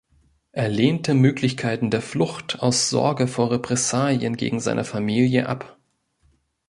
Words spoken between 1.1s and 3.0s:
Möglichkeiten der Flucht aus